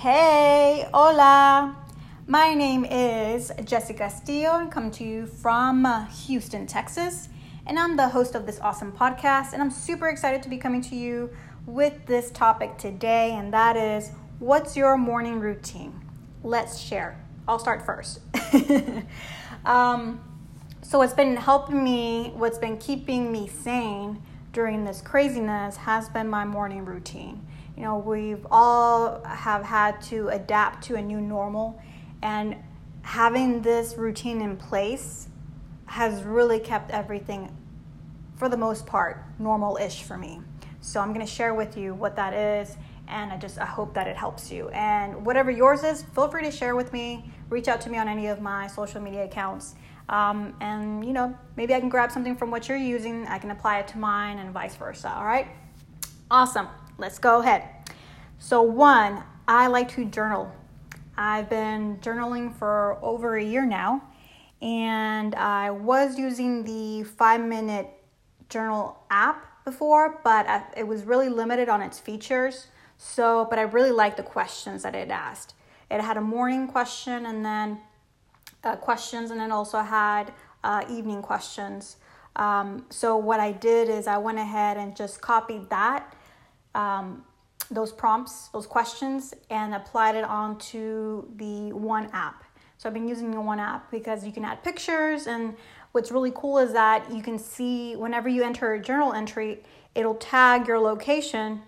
[0.00, 1.76] Hey, hola.
[2.26, 7.28] My name is Jessica Castillo and come to you from uh, Houston, Texas.
[7.66, 9.52] And I'm the host of this awesome podcast.
[9.52, 11.28] And I'm super excited to be coming to you
[11.66, 13.32] with this topic today.
[13.32, 15.92] And that is what's your morning routine?
[16.42, 17.22] Let's share.
[17.46, 18.20] I'll start first.
[19.66, 20.18] um,
[20.80, 24.22] so, what's been helping me, what's been keeping me sane
[24.54, 27.46] during this craziness has been my morning routine
[27.76, 31.80] you know we've all have had to adapt to a new normal.
[32.22, 32.56] And
[33.02, 35.28] having this routine in place
[35.86, 37.56] has really kept everything
[38.36, 40.40] for the most part normal-ish for me.
[40.80, 42.76] So i'm going to share with you what that is
[43.08, 44.68] and i just i hope that it helps you.
[44.70, 47.30] And whatever yours is feel free to share with me.
[47.48, 49.74] Reach out to me on any of my social media accounts.
[50.08, 53.26] Um, and you know maybe i can grab something from what you're using.
[53.26, 55.48] I can apply it to mine and vice versa all right?
[56.30, 56.68] Awesome
[57.00, 57.64] let's go ahead.
[58.38, 60.52] So, one, I like to journal.
[61.16, 64.02] I've been journaling for over a year now,
[64.60, 67.88] and I was using the five minute
[68.50, 72.66] journal app before, but it was really limited on its features.
[72.98, 75.54] So, but I really liked the questions that it asked.
[75.90, 77.78] It had a morning question and then
[78.62, 81.96] uh, questions, and then also had uh, evening questions.
[82.36, 86.14] Um, so, what I did is I went ahead and just copied that
[86.74, 87.24] um,
[87.70, 92.44] those prompts, those questions, and applied it onto the one app.
[92.78, 95.54] So I've been using the one app because you can add pictures, and
[95.92, 99.62] what's really cool is that you can see whenever you enter a journal entry,
[99.94, 101.62] it'll tag your location,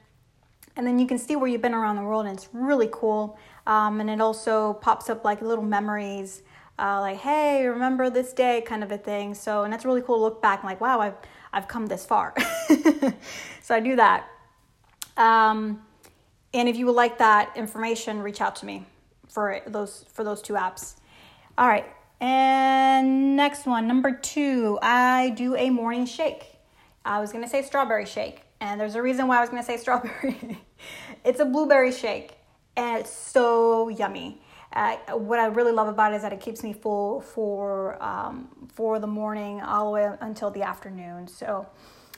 [0.76, 3.38] and then you can see where you've been around the world, and it's really cool.
[3.66, 6.42] Um, and it also pops up like little memories,
[6.78, 9.34] uh, like "Hey, remember this day?" kind of a thing.
[9.34, 11.16] So, and that's really cool to look back like, "Wow, I've
[11.52, 12.34] I've come this far."
[13.62, 14.26] so I do that.
[15.16, 15.82] Um,
[16.54, 18.86] and if you would like that information, reach out to me
[19.28, 20.94] for those for those two apps.
[21.56, 21.86] All right.
[22.20, 26.44] And next one, number two, I do a morning shake.
[27.04, 29.76] I was gonna say strawberry shake, and there's a reason why I was gonna say
[29.78, 30.60] strawberry.
[31.24, 32.36] it's a blueberry shake,
[32.76, 34.40] and it's so yummy.
[34.72, 38.48] Uh, what I really love about it is that it keeps me full for um,
[38.72, 41.28] for the morning all the way until the afternoon.
[41.28, 41.66] So,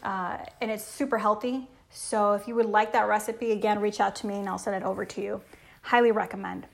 [0.03, 1.69] uh, and it's super healthy.
[1.97, 4.75] So if you would like that recipe, again, reach out to me and I'll send
[4.75, 5.41] it over to you.
[5.81, 6.67] Highly recommend.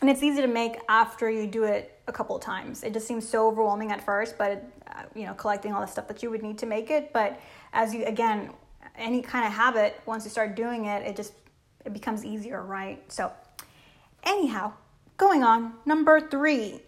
[0.00, 2.82] And it's easy to make after you do it a couple of times.
[2.82, 6.08] It just seems so overwhelming at first, but uh, you know, collecting all the stuff
[6.08, 7.12] that you would need to make it.
[7.12, 7.38] But
[7.74, 8.50] as you again,
[8.96, 11.34] any kind of habit, once you start doing it, it just
[11.84, 13.02] it becomes easier, right?
[13.12, 13.30] So,
[14.22, 14.72] anyhow,
[15.18, 15.74] going on.
[15.84, 16.80] Number three,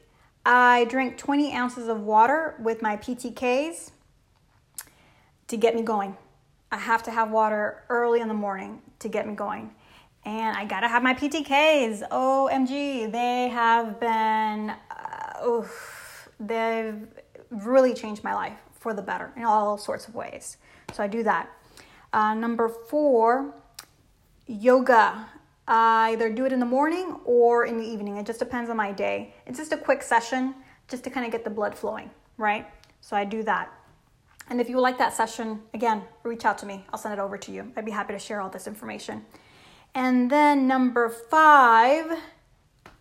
[0.47, 3.91] I drink 20 ounces of water with my PTKs
[5.49, 6.17] to get me going.
[6.73, 9.73] I have to have water early in the morning to get me going.
[10.25, 12.09] And I gotta have my PTKs.
[12.11, 17.09] OMG, they have been, uh, oof, they've
[17.51, 20.59] really changed my life for the better in all sorts of ways.
[20.93, 21.51] So I do that.
[22.13, 23.55] Uh, number four,
[24.47, 25.27] yoga.
[25.67, 28.17] I either do it in the morning or in the evening.
[28.17, 29.35] It just depends on my day.
[29.47, 30.55] It's just a quick session
[30.89, 32.67] just to kind of get the blood flowing, right?
[33.01, 33.73] So I do that.
[34.51, 36.85] And if you like that session, again, reach out to me.
[36.93, 37.73] I'll send it over to you.
[37.77, 39.25] I'd be happy to share all this information.
[39.95, 42.19] And then number five,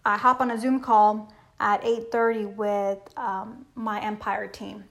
[0.05, 4.85] I hop on a Zoom call at 8:30 with um, my Empire team,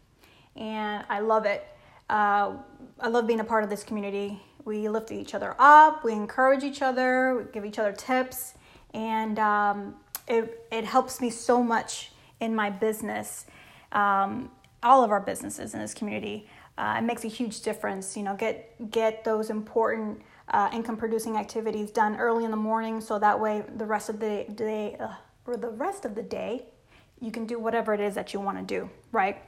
[0.57, 1.67] and I love it.
[2.11, 2.57] Uh,
[3.01, 4.43] I love being a part of this community.
[4.65, 8.55] We lift each other up, we encourage each other, we give each other tips,
[8.93, 13.47] and um, it it helps me so much in my business.
[13.93, 14.51] Um,
[14.83, 16.49] all of our businesses in this community.
[16.77, 18.17] Uh, it makes a huge difference.
[18.17, 23.01] You know, get get those important uh, income producing activities done early in the morning,
[23.01, 25.15] so that way the rest of the day uh,
[25.47, 26.67] or the rest of the day,
[27.21, 28.89] you can do whatever it is that you want to do.
[29.11, 29.43] Right.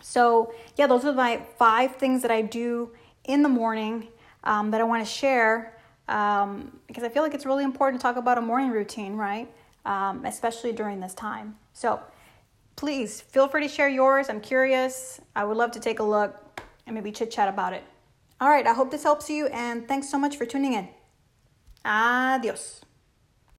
[0.00, 2.90] So yeah, those are my five things that I do
[3.24, 4.08] in the morning
[4.44, 5.76] um, that I want to share
[6.08, 9.50] um, because I feel like it's really important to talk about a morning routine, right?
[9.84, 11.56] Um, especially during this time.
[11.72, 12.00] So
[12.76, 14.28] please feel free to share yours.
[14.28, 15.20] I'm curious.
[15.34, 17.82] I would love to take a look and maybe chit chat about it.
[18.40, 20.88] All right, I hope this helps you and thanks so much for tuning in.
[21.84, 22.82] Adios.